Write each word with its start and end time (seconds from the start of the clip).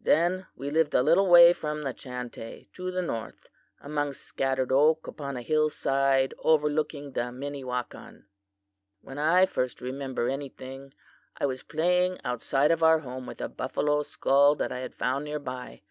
Then 0.00 0.46
we 0.54 0.70
lived 0.70 0.94
a 0.94 1.02
little 1.02 1.26
way 1.26 1.52
from 1.52 1.82
the 1.82 1.92
Chantay 1.92 2.68
to 2.74 2.92
the 2.92 3.02
north, 3.02 3.48
among 3.80 4.12
scattered 4.12 4.70
oak 4.70 5.08
upon 5.08 5.36
a 5.36 5.42
hillside 5.42 6.32
overlooking 6.38 7.10
the 7.10 7.32
Minnewakan. 7.32 8.26
"'When 9.00 9.18
I 9.18 9.46
first 9.46 9.80
remember 9.80 10.28
anything, 10.28 10.94
I 11.38 11.46
was 11.46 11.64
playing 11.64 12.20
outside 12.24 12.70
of 12.70 12.84
our 12.84 13.00
home 13.00 13.26
with 13.26 13.40
a 13.40 13.48
buffalo 13.48 14.04
skull 14.04 14.54
that 14.54 14.70
I 14.70 14.78
had 14.78 14.94
found 14.94 15.24
near 15.24 15.40
by. 15.40 15.82